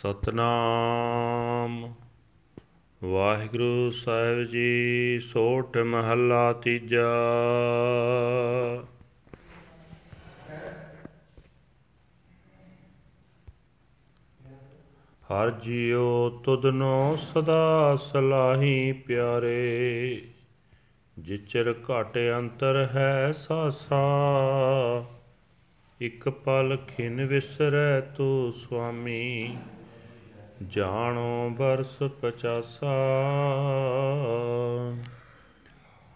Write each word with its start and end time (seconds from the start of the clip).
ਸਤਨਾਮ। 0.00 1.94
ਵਾਹਿਗੁਰੂ 3.04 3.90
ਸਾਹਿਬ 3.90 4.42
ਜੀ, 4.44 5.20
ਸੋਠ 5.20 5.76
ਮਹੱਲਾ 5.76 6.52
ਤੀਜਾ। 6.52 7.08
ਹਰ 15.30 15.50
ਜੀਉ 15.50 16.30
ਤੁਧਨੋ 16.44 17.18
ਸਦਾ 17.22 17.96
ਸਲਾਹੀ 17.96 18.92
ਪਿਆਰੇ, 18.92 20.22
ਜਿਚਰ 21.18 21.74
ਘਟ 21.82 22.18
ਅੰਤਰ 22.38 22.88
ਹੈ 22.94 23.32
ਸਾਸਾ। 23.32 24.00
ਇਕ 26.00 26.28
ਪਲ 26.28 26.76
ਖਿਨ 26.88 27.26
ਵਿਸਰੈ 27.26 28.00
ਤੂ 28.00 28.52
ਸੁਆਮੀ 28.52 29.56
ਜਾਣੋ 30.68 31.50
ਬਰਸ 31.50 31.98
ਪਚਾਸਾ। 31.98 32.92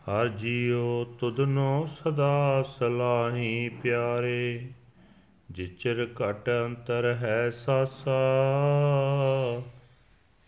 ਹਰ 0.09 0.29
ਜੀਉ 0.29 1.05
ਤੁਧਨੋ 1.05 1.89
ਸਦਾ 1.93 2.63
ਸਲਾਹੀ 2.63 3.69
ਪਿਆਰੇ, 3.69 4.69
ਜਿਚਰ 5.51 6.09
ਘਟ 6.15 6.51
ਅੰਤਰ 6.67 7.15
ਹੈ 7.15 7.51
ਸਾਸਾ। 7.51 8.21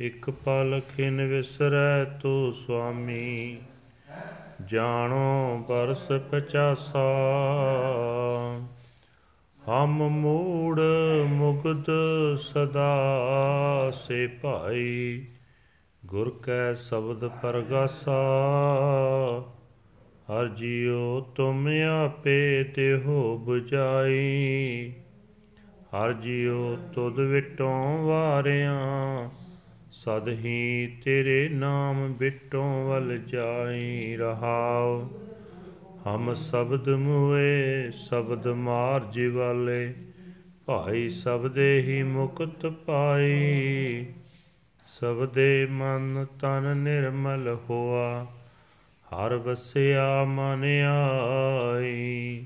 ਇਕ 0.00 0.30
ਪਲ 0.30 0.80
ਖਿਨ 0.96 1.26
ਵਿਸਰੈ 1.26 2.04
ਤੂ 2.04 2.52
ਸੁਆਮੀ, 2.52 3.58
ਜਾਣੋ 4.64 5.64
ਬਰਸ 5.68 6.12
ਪਚਾਸਾ। 6.30 7.06
ਹਮ 9.68 10.08
ਮੂੜ 10.08 10.45
ਮੁਗਦ 11.56 11.86
ਸਦਾ 12.38 12.92
ਸੇ 13.94 14.26
ਭਾਈ, 14.26 15.24
ਗੁਰ 16.06 16.30
ਕੈ 16.42 16.74
ਸ਼ਬਦ 16.74 17.28
ਪਰਗਾਸਾ। 17.28 18.16
ਹਰ 20.30 20.48
ਜੀਉ 20.48 21.20
ਤੁਮ 21.20 21.68
ਆਪੇ 22.04 22.64
ਦੇਹੋ 22.64 23.44
부ਜਾਈ 23.46 24.92
ਹਰ 25.94 26.12
ਜੀਉ 26.12 26.76
ਤੁਧ 26.94 27.18
ਵਿਟੋਂ 27.20 28.06
ਵਾਰਿਆਂ, 28.06 29.30
ਸਦ 29.92 30.28
ਹੀ 30.28 30.96
ਤੇਰੇ 31.04 31.48
ਨਾਮ 31.48 32.12
ਬਿਟੋਂ 32.12 32.88
ਵਲ 32.88 33.18
ਜਾਈ 33.18 34.16
ਰਹਾਉ। 34.16 35.08
ਹਮ 36.06 36.34
ਸ਼ਬਦ 36.34 36.88
ਮੁਏ, 36.88 37.90
ਸ਼ਬਦ 37.90 38.48
ਮਾਰ 38.48 39.00
ਜਿਵਾਲੇ 39.12 39.94
ਭਾਈ 40.66 41.08
ਸਬਦੇ 41.08 41.82
ਹੀ 41.82 42.02
ਮੁਕਤ 42.02 42.66
ਪਾਈ। 42.66 44.06
ਸਬਦੇ 44.84 45.66
ਮਨ 45.70 46.26
ਤਨ 46.40 46.76
ਨਿਰਮਲ 46.76 47.58
ਹੋਆ। 47.70 48.26
ਹਰ 49.06 49.34
ਵਸਿਆ 49.34 50.24
ਮਨ 50.24 50.64
ਆਈ। 51.76 52.44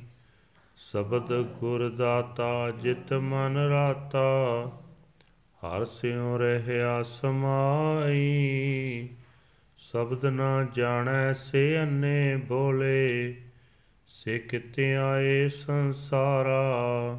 ਸ਼ਬਦ 0.76 1.42
ਗੁਰ 1.42 1.90
ਦਾਤਾ 1.90 2.70
ਜਿਤ 2.70 3.12
ਮਨ 3.12 3.56
ਰਾਤਾ। 3.56 4.70
ਹਰ 5.60 5.84
ਸਿਉ 5.84 6.38
ਰਹਿਆ 6.38 7.02
ਸਮਾਈ। 7.02 9.08
ਸ਼ਬਦ 9.78 10.26
ਨਾ 10.26 10.66
ਜਾਣੈ 10.74 11.32
ਸੇ 11.32 11.82
ਅੰਨੇ 11.82 12.36
ਬੋਲੇ। 12.36 13.36
ਸੇ 14.08 14.38
ਕਿਤੇ 14.38 14.96
ਆਏ 14.96 15.48
ਸੰਸਾਰਾ। 15.48 17.18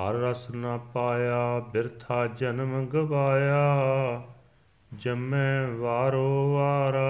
ਹਰ 0.00 0.14
ਰਸ 0.14 0.50
ਨਾ 0.50 0.76
ਪਾਇਆ, 0.76 1.60
ਬਿਰਥਾ 1.60 2.26
ਜਨਮ 2.26 2.86
ਗਵਾਇਆ, 2.86 3.76
ਜੰਮੈ 4.98 5.66
ਵਾਰੋ 5.66 6.54
ਵਾਰਾ। 6.54 7.08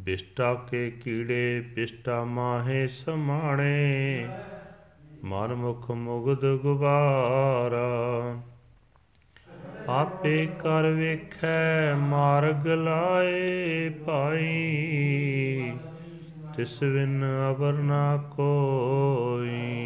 ਬਿਸ਼ਟਾ 0.00 0.54
ਕੇ 0.54 0.90
ਕੀੜੇ, 0.90 1.60
ਬਿਸ਼ਟਾ 1.74 2.24
ਮਾਹੇ 2.24 2.88
ਸਮਾਣੇ, 2.88 4.28
ਮਨ 5.24 5.54
ਮੁਖ 5.54 5.90
ਮੁਗਦ 5.90 6.56
ਗੁਬਾਰਾ। 6.56 7.88
ਆਪੇ 9.88 10.46
ਕਰ 10.46 10.82
ਵੇਖੈ, 10.82 11.94
ਮਾਰਗ 11.94 12.66
ਲਾਏ 12.66 13.88
ਭਾਈ, 13.88 14.46
ਤਿਸ 16.56 16.82
ਵਿਨ 16.82 17.24
ਅਵਰ 17.50 17.72
ਨਾ 17.72 18.16
ਕੋਈ। 18.36 19.77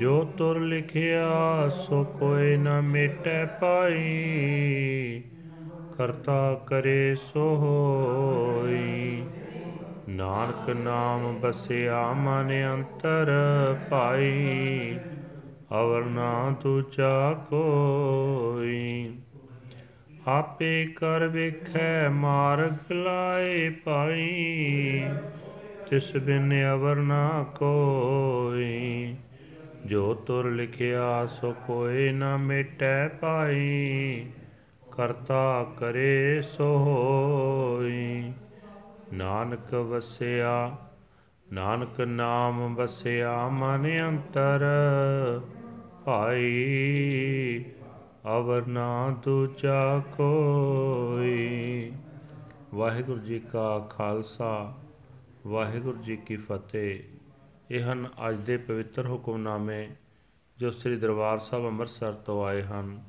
ਜੋ 0.00 0.24
ਤੁਰ 0.24 0.60
ਲਿਖਿਆ, 0.60 1.68
ਸੋ 1.68 2.04
ਕੋਈ 2.04 2.56
ਨਾ 2.56 2.80
ਮਿਟੈ 2.80 3.44
ਪਾਈ। 3.44 5.22
ਕਰਤਾ 5.98 6.54
ਕਰੇ 6.66 7.14
ਸੋ 7.14 7.56
ਹੋਈ। 7.56 9.24
ਨਾਨਕ 10.08 10.70
ਨਾਮ 10.70 11.40
ਬਸਿਆ, 11.40 12.12
ਮਨ 12.12 12.74
ਅੰਤਰ 12.74 13.30
ਪਾਈ। 13.90 14.98
ਅਵਰ 15.80 16.04
ਨਾ 16.04 16.56
ਦੂਜਾ 16.62 17.32
ਕੋਈ। 17.50 19.14
ਆਪੇ 20.26 20.86
ਕਰ 20.96 21.26
ਵੇਖੈ, 21.26 22.08
ਮਾਰਗ 22.08 22.92
ਲਾਏ 22.92 23.70
ਪਾਈ। 23.70 25.08
ਤਿਸ 25.90 26.16
ਬਿਨ 26.16 26.52
ਅਵਰ 26.74 26.96
ਨਾ 26.96 27.46
ਕੋਈ। 27.54 29.14
ਜੋ 29.86 30.14
ਤੁਰ 30.14 30.50
ਲਿਖਿਆ 30.50 31.26
ਸੋ 31.26 31.54
ਕੋਈ 31.66 32.12
ਨਾ 32.12 32.36
ਮਿਟੈ 32.36 33.08
ਪਾਈ 33.08 34.26
ਕਰਤਾ 34.92 35.66
ਕਰੇ 35.76 36.42
ਸੋ 36.42 36.78
ਹੋਈ। 36.78 38.32
ਨਾਨਕ 39.12 39.74
ਵਸਿਆ, 39.74 40.76
ਨਾਨਕ 41.52 42.00
ਨਾਮ 42.00 42.74
ਵਸਿਆ 42.74 43.48
ਮਨ 43.48 44.08
ਅੰਤਰ, 44.08 44.64
ਭਾਈ 46.04 47.64
ਅਵਰ 48.26 48.66
ਨਾ 48.66 49.16
ਦੂਜਾ 49.22 50.02
ਕੋਈ। 50.16 51.92
ਵਾਹਿਗੁਰੂ 52.74 53.20
ਜੀ 53.20 53.38
ਕਾ 53.38 53.78
ਖਾਲਸਾ, 53.78 54.74
ਵਾਹਿਗੁਰੂ 55.46 56.02
ਜੀ 56.02 56.16
ਕੀ 56.16 56.36
ਫਤਿਹ। 56.36 57.19
ਇਹ 57.70 57.92
ਹਨ 57.92 58.08
ਅੱਜ 58.28 58.36
ਦੇ 58.36 58.56
ਪਵਿੱਤਰ 58.56 59.06
ਹੁਕਮਨਾਮੇ 59.06 59.88
ਜੋ 60.58 60.70
ਸ੍ਰੀ 60.70 60.96
ਦਰਬਾਰ 60.96 61.38
ਸਾਹਿਬ 61.38 61.66
ਅੰਮ੍ਰਿਤਸਰ 61.66 62.12
ਤੋਂ 62.12 62.44
ਆਏ 62.44 62.62
ਹਨ। 62.62 63.02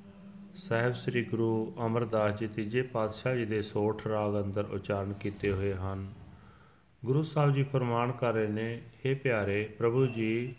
ਸਾਹਿਬ 0.56 0.94
ਸ੍ਰੀ 0.94 1.24
ਗੁਰੂ 1.24 1.74
ਅਮਰਦਾਸ 1.86 2.40
ਜੀ 2.40 2.48
ਤੀਜੇ 2.48 2.82
ਪਾਤਸ਼ਾਹ 2.82 3.36
ਜੀ 3.36 3.46
ਦੇ 3.46 3.62
ਸੋਠ 3.62 4.08
ਰਾਗ 4.08 4.44
ਅੰਦਰ 4.44 4.66
ਉਚਾਰਨ 4.66 5.14
ਕੀਤੇ 5.14 5.52
ਹੋਏ 5.52 5.74
ਹਨ। 5.74 6.14
ਗੁਰੂ 7.06 7.24
ਸਾਹਿਬ 7.24 7.54
ਜੀ 7.54 7.64
ਫਰਮਾਨ 7.64 8.12
ਕਰ 8.12 8.34
ਰਹੇ 8.34 8.48
ਨੇ 8.48 8.82
हे 9.06 9.18
ਪਿਆਰੇ 9.24 9.76
ਪ੍ਰਭੂ 9.78 10.06
ਜੀ, 10.06 10.56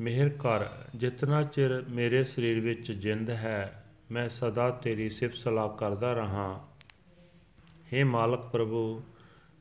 ਮਿਹਰ 0.00 0.28
ਕਰ। 0.28 0.66
ਜਿਤਨਾ 0.94 1.42
ਚਿਰ 1.42 1.84
ਮੇਰੇ 1.90 2.24
ਸਰੀਰ 2.24 2.60
ਵਿੱਚ 2.60 2.92
ਜਿੰਦ 2.92 3.30
ਹੈ, 3.30 3.84
ਮੈਂ 4.10 4.28
ਸਦਾ 4.28 4.70
ਤੇਰੀ 4.70 5.08
ਸਿਫਤ 5.08 5.34
ਸਲਾਹ 5.34 5.68
ਕਰਦਾ 5.68 6.12
ਰਹਾ। 6.12 6.68
हे 7.92 8.06
ਮਾਲਕ 8.06 8.40
ਪ੍ਰਭੂ, 8.40 9.02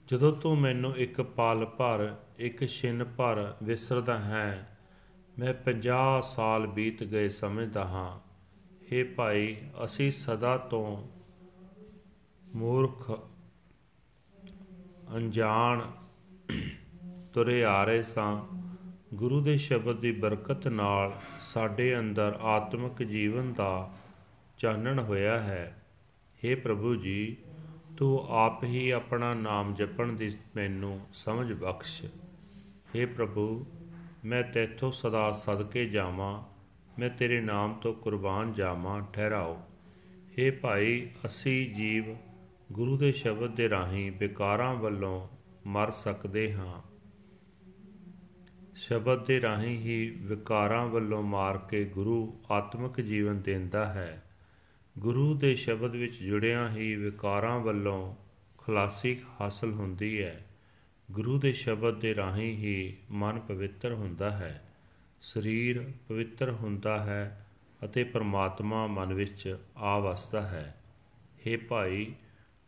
ਜਦੋਂ 0.08 0.34
ਤੂੰ 0.34 0.58
ਮੈਨੂੰ 0.58 0.98
ਇੱਕ 0.98 1.22
ਪਲ 1.22 1.66
ਭਰ 1.66 2.16
ਇੱਕ 2.38 2.66
ਛਿਨ 2.66 3.04
ਭਰ 3.04 3.56
ਵਿਸਰਦਾ 3.64 4.20
ਹੈ। 4.20 4.78
ਮੈਂ 5.40 5.54
50 5.54 6.36
ਸਾਲ 6.36 6.68
ਬੀਤ 6.68 7.04
ਗਏ 7.04 7.30
ਸਮਝਦਾ 7.30 7.84
ਹਾਂ। 7.84 8.20
हे 8.84 9.08
ਭਾਈ, 9.16 9.58
ਅਸੀਂ 9.86 10.12
ਸਦਾ 10.12 10.58
ਤੋਂ 10.58 11.08
ਮੂਰਖ 12.56 13.12
ਅਣਜਾਣ 15.16 15.92
ਤੁਰੇ 17.34 17.66
ਆ 17.66 17.84
ਰਹੇ 17.84 18.04
ਸਾਂ। 18.04 18.46
ਗੁਰੂ 19.14 19.42
ਦੇ 19.42 19.58
ਸ਼ਬਦ 19.58 20.00
ਦੀ 20.00 20.12
ਬਰਕਤ 20.12 20.68
ਨਾਲ 20.68 21.20
ਸਾਡੇ 21.42 22.00
ਅੰਦਰ 22.00 22.38
ਆਤਮਿਕ 22.42 23.04
ਜੀਵਨ 23.04 23.54
ਦਾ 23.54 23.94
ਚਾਨਣ 24.58 25.00
ਹੋਇਆ 25.00 25.40
ਹੈ। 25.40 25.86
हे 26.46 26.60
ਪ੍ਰਭੂ 26.60 26.96
ਜੀ, 26.96 27.38
ਤੂੰ 27.98 28.28
ਆਪ 28.30 28.64
ਹੀ 28.64 28.90
ਆਪਣਾ 28.90 29.34
ਨਾਮ 29.34 29.74
ਜਪਣ 29.74 30.14
ਦੀ 30.14 30.38
ਮੈਨੂੰ 30.56 31.00
ਸਮਝ 31.14 31.54
ਬਖਸ਼। 31.54 32.06
हे 32.86 33.08
ਪ੍ਰਭੂ, 33.08 33.66
ਮੈਂ 34.26 34.44
ਤੇਥੋਂ 34.44 34.92
ਸਦਾ 34.92 35.32
ਸਦਕੇ 35.32 35.86
ਜਾਵਾਂ, 35.86 36.44
ਮੈਂ 37.00 37.10
ਤੇਰੇ 37.10 37.42
ਨਾਮ 37.42 37.74
ਤੋਂ 37.74 37.94
ਕੁਰਬਾਨ 37.94 38.54
ਜਾਵਾਂ, 38.54 39.02
ਠਹਿਰਾਓ। 39.02 39.62
हे 40.32 40.54
ਭਾਈ, 40.62 41.10
ਅਸੀਂ 41.26 41.76
ਜੀਵ 41.76 42.06
ਗੁਰੂ 42.72 42.98
ਦੇ 42.98 43.12
ਸ਼ਬਦ 43.12 43.56
ਦੇ 43.56 43.70
ਰਾਹੀਂ 43.70 44.12
ਵਿਕਾਰਾਂ 44.12 44.76
ਵੱਲੋਂ 44.76 45.28
ਮਰ 45.66 45.92
ਸਕਦੇ 45.92 46.54
ਹਾਂ। 46.54 46.82
ਸ਼ਬਦ 48.76 49.26
ਦੇ 49.26 49.42
ਰਾਹੀਂ 49.42 49.78
ਹੀ 49.78 50.18
ਵਿਕਾਰਾਂ 50.22 50.88
ਵੱਲੋਂ 50.88 51.24
ਮਾਰ 51.24 51.58
ਕੇ 51.58 51.86
ਗੁਰੂ 51.86 52.40
ਆਤਮਿਕ 52.52 53.02
ਜੀਵਨ 53.02 53.42
ਦਿੰਦਾ 53.42 53.86
ਹੈ। 53.86 54.24
ਗੁਰੂ 55.00 55.34
ਦੇ 55.34 55.56
ਸ਼ਬਦ 55.56 55.96
ਵਿੱਚ 55.96 56.24
ਜੁੜਿਆਂ 56.24 56.70
ਹੀ 56.70 56.96
ਵਿਕਾਰਾਂ 56.96 57.60
ਵੱਲੋਂ 57.60 58.16
ਖਲਾਸੀ 58.58 59.20
ਹਾਸਲ 59.42 59.72
ਹੁੰਦੀ 59.72 60.24
ਹੈ। 60.24 60.46
ਗੁਰੂ 61.12 61.40
ਦੇ 61.40 61.54
ਸ਼ਬਦ 61.54 62.00
ਦੇ 62.00 62.16
ਰਾਹੀਂ 62.16 62.58
ਹੀ 62.58 62.98
ਮਨ 63.12 63.40
ਪਵਿੱਤਰ 63.40 63.94
ਹੁੰਦਾ 63.94 64.32
ਹੈ, 64.32 64.64
ਸਰੀਰ 65.22 65.92
ਪਵਿੱਤਰ 66.10 66.52
ਹੁੰਦਾ 66.52 67.00
ਹੈ 67.00 67.48
ਅਤੇ 67.86 68.04
ਪਰਮਾਤਮਾ 68.04 68.88
ਮਨ 68.88 69.14
ਵਿੱਚ 69.14 69.58
ਆ 69.78 70.00
ਵਸਦਾ 70.00 70.42
ਹੈ। 70.42 70.76
हे 71.48 71.60
ਭਾਈ, 71.70 72.14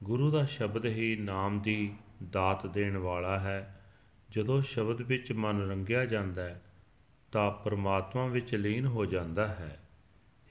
ਗੁਰੂ 0.03 0.31
ਦਾ 0.31 0.45
ਸ਼ਬਦ 0.45 0.85
ਹੀ 0.85 1.15
ਨਾਮ 1.15 1.59
ਦੀ 1.59 1.93
ਦਾਤ 2.29 2.67
ਦੇਣ 2.67 2.97
ਵਾਲਾ 2.97 3.39
ਹੈ। 3.39 3.81
ਜਦੋਂ 4.29 4.61
ਸ਼ਬਦ 4.61 5.01
ਵਿੱਚ 5.01 5.31
ਮਨ 5.31 5.69
ਰੰਗਿਆ 5.69 6.05
ਜਾਂਦਾ 6.05 6.43
ਹੈ, 6.43 6.61
ਤਾਂ 7.31 7.51
ਪਰਮਾਤਮਾ 7.51 8.27
ਵਿੱਚ 8.27 8.55
ਲੀਨ 8.55 8.85
ਹੋ 8.85 9.05
ਜਾਂਦਾ 9.05 9.47
ਹੈ। 9.47 9.79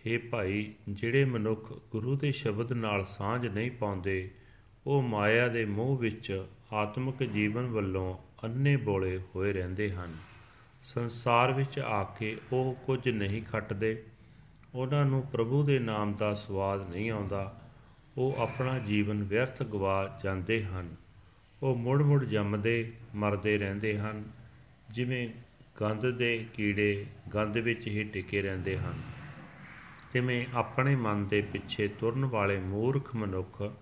हे 0.07 0.21
ਭਾਈ, 0.31 0.75
ਜਿਹੜੇ 0.89 1.25
ਮਨੁੱਖ 1.25 1.73
ਗੁਰੂ 1.91 2.17
ਦੇ 2.17 2.33
ਸ਼ਬਦ 2.33 2.73
ਨਾਲ 2.73 3.05
ਸਾਂਝ 3.05 3.47
ਨਹੀਂ 3.47 3.71
ਪਾਉਂਦੇ, 3.71 4.31
ਉਹ 4.87 5.03
ਮਾਇਆ 5.03 5.49
ਦੇ 5.49 5.65
ਮੋਹ 5.65 5.99
ਵਿੱਚ 5.99 6.47
ਆਤਮਿਕ 6.73 7.23
ਜੀਵਨ 7.23 7.67
ਵੱਲੋਂ 7.67 8.19
ਅੰਨੇ 8.45 8.77
ਬੋਲੇ 8.77 9.21
ਹੋਏ 9.37 9.53
ਰਹਿੰਦੇ 9.53 9.93
ਹਨ। 9.93 10.17
ਸੰਸਾਰ 10.83 11.53
ਵਿੱਚ 11.53 11.79
ਆ 11.79 12.05
ਕੇ 12.05 12.39
ਉਹ 12.53 12.75
ਕੁਝ 12.87 13.09
ਨਹੀਂ 13.09 13.43
ਖੱਟਦੇ। 13.43 14.05
ਉਹਨਾਂ 14.75 15.05
ਨੂੰ 15.05 15.23
ਪ੍ਰਭੂ 15.23 15.63
ਦੇ 15.63 15.79
ਨਾਮ 15.79 16.15
ਦਾ 16.15 16.35
ਸਵਾਦ 16.35 16.91
ਨਹੀਂ 16.91 17.11
ਆਉਂਦਾ। 17.11 17.61
ਉਹ 18.19 18.37
ਆਪਣਾ 18.39 18.79
ਜੀਵਨ 18.79 19.23
ਵਿਅਰਥ 19.23 19.63
ਗਵਾ 19.63 20.21
ਜਾਂਦੇ 20.25 20.65
ਹਨ। 20.65 20.97
ਉਹ 21.63 21.77
ਮੁੜ-ਮੁੜ 21.77 22.25
ਜੰਮਦੇ, 22.25 22.93
ਮਰਦੇ 23.15 23.59
ਰਹਿੰਦੇ 23.59 23.99
ਹਨ। 23.99 24.25
ਜਿਵੇਂ 24.91 25.29
ਗੰਧ 25.81 26.11
ਦੇ 26.11 26.47
ਕੀੜੇ 26.55 27.07
ਗੰਧ 27.35 27.57
ਵਿੱਚ 27.57 27.87
ਹੀ 27.87 28.05
ਟਿਕੇ 28.05 28.43
ਰਹਿੰਦੇ 28.43 28.79
ਹਨ। 28.79 29.03
ਜਿਵੇਂ 30.13 30.47
ਆਪਣੇ 30.55 30.97
ਮਨ 30.97 31.29
ਦੇ 31.29 31.43
ਪਿੱਛੇ 31.43 31.89
ਤੁਰਨ 31.89 32.25
ਵਾਲੇ 32.25 32.61
ਮੂਰਖ 32.61 33.15
ਮਨੁੱਖ 33.15 33.73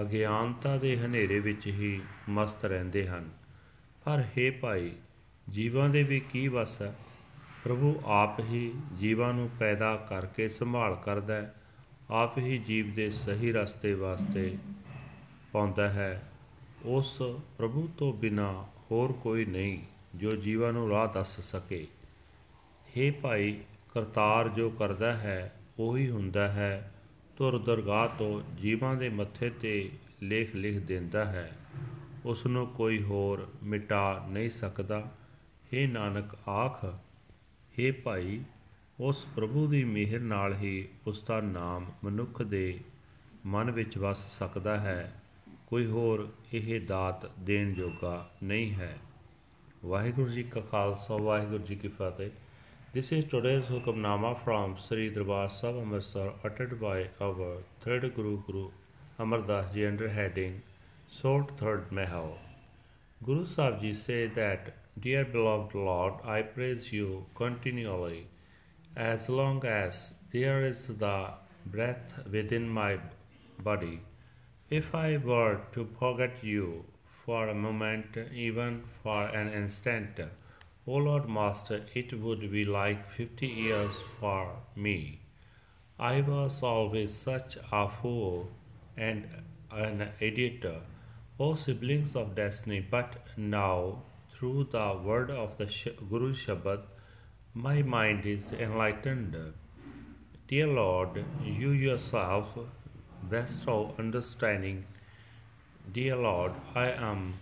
ਅਗਿਆਨਤਾ 0.00 0.76
ਦੇ 0.76 0.96
ਹਨੇਰੇ 0.96 1.40
ਵਿੱਚ 1.40 1.66
ਹੀ 1.66 2.00
ਮਸਤ 2.28 2.64
ਰਹਿੰਦੇ 2.64 3.08
ਹਨ। 3.08 3.30
ਪਰ 4.04 4.24
हे 4.38 4.54
ਭਾਈ, 4.60 4.92
ਜੀਵਾਂ 5.50 5.88
ਦੇ 5.88 6.02
ਵੀ 6.02 6.20
ਕੀ 6.20 6.48
ਵਸ 6.48 6.82
ਹੈ? 6.82 6.94
ਪ੍ਰਭੂ 7.64 8.02
ਆਪ 8.04 8.40
ਹੀ 8.40 8.74
ਜੀਵਾਂ 8.98 9.34
ਨੂੰ 9.34 9.50
ਪੈਦਾ 9.58 9.96
ਕਰਕੇ 9.96 10.48
ਸੰਭਾਲ 10.48 10.96
ਕਰਦਾ 11.04 11.34
ਹੈ, 11.34 11.54
ਆਪ 12.10 12.38
ਹੀ 12.38 12.58
ਜੀਵ 12.58 12.94
ਦੇ 12.94 13.10
ਸਹੀ 13.10 13.52
ਰਸਤੇ 13.52 13.94
ਵਾਸਤੇ 13.94 14.58
ਪਾਉਂਦਾ 15.52 15.88
ਹੈ। 15.88 16.32
ਉਸ 16.84 17.22
ਪ੍ਰਭੂ 17.58 17.88
ਤੋਂ 17.98 18.12
ਬਿਨਾ 18.12 18.66
ਹੋਰ 18.90 19.12
ਕੋਈ 19.12 19.44
ਨਹੀਂ 19.44 19.78
ਜੋ 20.14 20.30
ਜੀਵਾਂ 20.30 20.72
ਨੂੰ 20.72 20.90
ਰਾਹ 20.90 21.08
ਦੱਸ 21.08 21.40
ਸਕੇ। 21.40 21.86
हे 22.96 23.14
ਭਾਈ, 23.22 23.60
ਕਰਤਾਰ 23.94 24.48
ਜੋ 24.48 24.70
ਕਰਦਾ 24.70 25.16
ਹੈ, 25.16 25.52
ਉਹੀ 25.78 26.10
ਹੁੰਦਾ 26.10 26.48
ਹੈ 26.48 26.94
ਤੁਰ 27.36 27.58
ਦਰਗਾਹ 27.58 28.08
ਤੋਂ 28.08 28.42
ਜੀਵਾਂ 28.56 28.94
ਦੇ 28.94 29.08
ਮੱਥੇ 29.08 29.50
ਤੇ 29.50 29.90
ਲੇਖ 30.22 30.54
ਲਿਖ 30.54 30.78
ਦਿੰਦਾ 30.78 31.24
ਹੈ। 31.24 31.56
ਉਸ 32.24 32.46
ਨੂੰ 32.46 32.66
ਕੋਈ 32.66 33.02
ਹੋਰ 33.02 33.50
ਮਿਟਾ 33.62 34.26
ਨਹੀਂ 34.28 34.50
ਸਕਦਾ। 34.50 35.12
हे 35.74 35.90
ਨਾਨਕ, 35.90 36.48
ਆਖ 36.48 36.84
हे 37.80 37.94
ਭਾਈ, 38.04 38.42
ਉਸ 39.00 39.26
ਪ੍ਰਭੂ 39.36 39.66
ਦੀ 39.66 39.84
ਮਿਹਰ 39.84 40.20
ਨਾਲ 40.20 40.54
ਹੀ 40.54 40.88
ਉਸ 41.06 41.22
ਦਾ 41.22 41.40
ਨਾਮ 41.40 41.86
ਮਨੁੱਖ 42.04 42.42
ਦੇ 42.42 42.80
ਮਨ 43.46 43.70
ਵਿੱਚ 43.70 43.98
ਵਸ 43.98 44.38
ਸਕਦਾ 44.38 44.80
ਹੈ। 44.80 45.22
ਕੋਈ 45.66 45.86
ਹੋਰ 45.86 46.32
ਇਹ 46.52 46.80
ਦਾਤ 46.80 47.38
ਦੇਣ 47.38 47.72
ਜੋਗਾ 47.72 48.30
ਨਹੀਂ 48.42 48.72
ਹੈ। 48.72 48.98
ਵਾਹਿਗੁਰੂ 49.84 50.30
ਜੀ 50.30 50.42
ਕਾ 50.42 50.60
ਖਾਲਸਾ, 50.60 51.16
ਵਾਹਿਗੁਰੂ 51.16 51.64
ਜੀ 51.64 51.76
ਕੀ 51.76 51.88
ਫਤਿਹ। 51.88 52.30
This 52.94 53.10
is 53.10 53.24
today's 53.24 53.64
Hukamnama 53.64 54.30
from 54.44 54.72
Sri 54.86 55.04
Darbar 55.12 55.48
Sahib 55.58 55.76
Amritsar 55.82 56.24
uttered 56.44 56.72
by 56.78 57.08
our 57.26 57.46
third 57.80 58.02
Guru 58.16 58.32
Guru 58.46 58.64
Amar 59.18 59.38
Das 59.50 59.72
Ji 59.72 59.86
under 59.86 60.10
heading 60.16 60.60
Short 61.10 61.52
Third 61.60 61.90
Mahal. 61.90 62.36
Guru 63.24 63.46
Sahib 63.46 63.80
Ji 63.80 63.94
say 63.94 64.26
that, 64.40 64.74
Dear 65.00 65.24
beloved 65.24 65.74
Lord, 65.74 66.20
I 66.22 66.42
praise 66.42 66.92
you 66.92 67.24
continually 67.34 68.26
as 68.94 69.30
long 69.30 69.64
as 69.64 70.12
there 70.30 70.62
is 70.66 70.86
the 70.88 71.30
breath 71.64 72.12
within 72.30 72.68
my 72.68 72.98
body. 73.70 74.02
If 74.68 74.94
I 74.94 75.16
were 75.16 75.60
to 75.72 75.88
forget 75.98 76.44
you 76.44 76.84
for 77.24 77.48
a 77.48 77.54
moment, 77.54 78.22
even 78.34 78.82
for 79.02 79.22
an 79.42 79.50
instant, 79.62 80.20
O 80.84 80.94
Lord 80.96 81.28
Master, 81.28 81.84
it 81.94 82.12
would 82.12 82.50
be 82.50 82.64
like 82.64 83.08
fifty 83.08 83.46
years 83.46 84.02
for 84.18 84.56
me. 84.74 85.20
I 85.96 86.22
was 86.22 86.60
always 86.60 87.14
such 87.14 87.56
a 87.70 87.88
fool 87.88 88.48
and 88.96 89.28
an 89.70 90.08
idiot, 90.18 90.66
O 91.38 91.54
siblings 91.54 92.16
of 92.16 92.34
destiny, 92.34 92.80
but 92.80 93.16
now, 93.36 94.02
through 94.34 94.64
the 94.72 95.00
word 95.04 95.30
of 95.30 95.56
the 95.56 95.66
Guru 96.10 96.34
Shabad, 96.34 96.80
my 97.54 97.82
mind 97.82 98.26
is 98.26 98.52
enlightened. 98.52 99.36
Dear 100.48 100.66
Lord, 100.66 101.24
you 101.44 101.70
yourself 101.70 102.58
bestow 103.30 103.94
understanding. 104.00 104.84
Dear 105.92 106.16
Lord, 106.16 106.52
I 106.74 106.90
am 106.90 107.34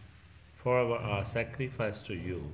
forever 0.62 0.96
a 0.96 1.24
sacrifice 1.24 2.02
to 2.02 2.14
you. 2.14 2.52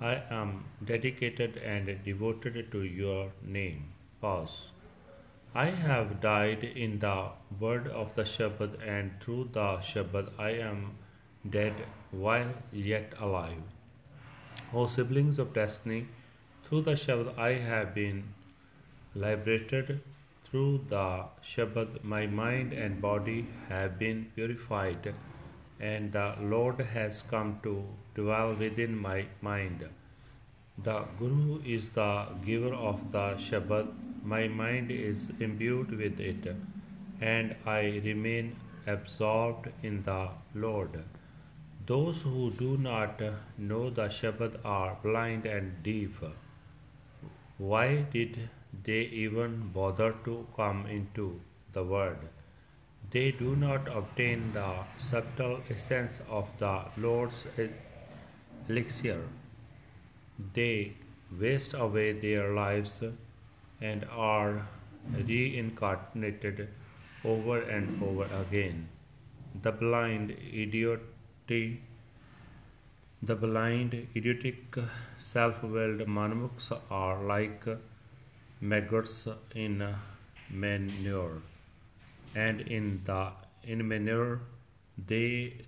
I 0.00 0.22
am 0.30 0.64
dedicated 0.82 1.58
and 1.58 2.02
devoted 2.04 2.72
to 2.72 2.82
your 2.82 3.32
name. 3.42 3.92
Pause. 4.20 4.70
I 5.54 5.66
have 5.66 6.20
died 6.22 6.64
in 6.64 7.00
the 7.00 7.32
word 7.58 7.88
of 7.88 8.14
the 8.14 8.22
Shabad, 8.22 8.78
and 8.86 9.10
through 9.20 9.50
the 9.52 9.76
Shabad 9.90 10.30
I 10.38 10.50
am 10.50 10.92
dead 11.48 11.74
while 12.12 12.54
yet 12.72 13.12
alive. 13.18 13.62
O 14.72 14.86
siblings 14.86 15.38
of 15.38 15.52
destiny, 15.52 16.06
through 16.64 16.82
the 16.82 16.92
Shabad 16.92 17.36
I 17.38 17.52
have 17.54 17.94
been 17.94 18.22
liberated. 19.14 20.00
Through 20.50 20.86
the 20.88 21.24
Shabad 21.44 22.02
my 22.02 22.26
mind 22.26 22.72
and 22.72 23.00
body 23.00 23.48
have 23.68 23.98
been 23.98 24.30
purified 24.34 25.14
and 25.80 26.12
the 26.12 26.34
Lord 26.40 26.80
has 26.80 27.22
come 27.22 27.58
to 27.62 27.84
dwell 28.14 28.54
within 28.54 28.96
my 28.96 29.26
mind. 29.40 29.88
The 30.78 31.04
Guru 31.18 31.60
is 31.64 31.88
the 31.90 32.26
giver 32.44 32.74
of 32.74 33.12
the 33.12 33.36
Shabad, 33.36 33.88
my 34.22 34.48
mind 34.48 34.90
is 34.90 35.30
imbued 35.40 35.90
with 35.96 36.20
it, 36.20 36.54
and 37.20 37.56
I 37.66 38.00
remain 38.04 38.56
absorbed 38.86 39.68
in 39.82 40.02
the 40.02 40.28
Lord. 40.54 41.02
Those 41.86 42.22
who 42.22 42.50
do 42.50 42.76
not 42.76 43.22
know 43.58 43.90
the 43.90 44.08
Shabad 44.08 44.60
are 44.64 44.96
blind 45.02 45.46
and 45.46 45.82
deaf. 45.82 46.22
Why 47.58 48.02
did 48.12 48.48
they 48.84 49.00
even 49.24 49.70
bother 49.74 50.14
to 50.24 50.46
come 50.56 50.86
into 50.86 51.40
the 51.72 51.84
world? 51.84 52.18
They 53.12 53.32
do 53.32 53.56
not 53.56 53.88
obtain 53.88 54.52
the 54.52 54.84
subtle 54.96 55.60
essence 55.68 56.20
of 56.28 56.48
the 56.58 56.84
Lord's 56.96 57.44
elixir. 58.68 59.22
They 60.54 60.92
waste 61.40 61.74
away 61.74 62.12
their 62.12 62.54
lives 62.54 63.02
and 63.80 64.06
are 64.12 64.68
reincarnated 65.12 66.68
over 67.24 67.60
and 67.62 68.00
over 68.00 68.26
again. 68.42 68.88
The 69.60 69.72
blind, 69.72 70.30
idiotic, 70.30 71.80
the 73.22 73.34
blind, 73.34 74.06
idiotic, 74.14 74.76
self-willed 75.18 76.06
manmukhs 76.06 76.72
are 76.90 77.22
like 77.24 77.64
maggots 78.60 79.26
in 79.54 79.96
manure 80.48 81.42
and 82.34 82.60
in 82.60 83.02
the 83.04 83.32
in 83.62 83.86
manure 83.86 84.40
they 85.06 85.66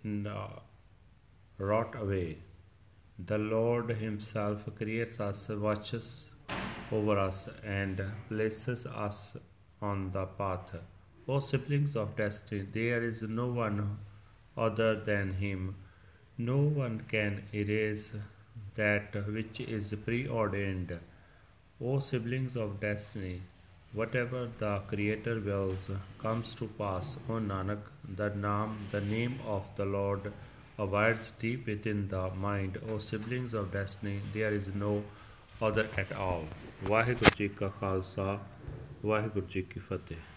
rot 1.59 1.95
away. 2.01 2.39
The 3.27 3.39
Lord 3.39 3.91
Himself 3.91 4.63
creates 4.77 5.21
us, 5.21 5.49
watches 5.49 6.31
over 6.91 7.19
us, 7.19 7.49
and 7.65 8.03
places 8.29 8.87
us 8.87 9.37
on 9.81 10.11
the 10.13 10.27
path. 10.27 10.75
O 11.29 11.39
siblings 11.39 11.95
of 11.95 12.17
destiny, 12.17 12.67
there 12.73 13.03
is 13.05 13.23
no 13.23 13.47
one 13.47 13.99
other 14.57 15.01
than 15.01 15.35
Him. 15.35 15.77
No 16.37 16.57
one 16.57 17.05
can 17.09 17.45
erase 17.55 18.13
that 18.75 19.15
which 19.29 19.61
is 19.61 19.95
preordained. 20.05 20.99
O 21.81 21.99
siblings 22.01 22.57
of 22.57 22.81
destiny, 22.81 23.43
whatever 23.93 24.49
the 24.59 24.79
Creator 24.89 25.41
wills 25.41 25.91
comes 26.19 26.55
to 26.55 26.67
pass, 26.79 27.17
O 27.29 27.35
Nanak, 27.35 27.81
the 28.17 28.31
name, 28.31 28.79
the 28.91 29.01
name 29.01 29.39
of 29.47 29.65
the 29.77 29.85
Lord 29.85 30.33
abides 30.79 31.33
deep 31.39 31.67
within 31.67 32.09
the 32.09 32.31
mind. 32.31 32.79
O 32.89 32.99
siblings 32.99 33.55
of 33.55 33.73
destiny, 33.73 34.21
there 34.33 34.53
is 34.55 34.67
no 34.75 35.03
other 35.61 35.87
at 35.97 36.13
all. 36.13 36.45
Vaheguru 36.85 37.37
Ji 37.37 37.49
Ka 37.51 37.71
Khalsa, 37.81 38.39
Vaheguru 39.05 39.49
Ji 39.49 39.63
Ki 39.63 39.81
Fateh. 39.81 40.32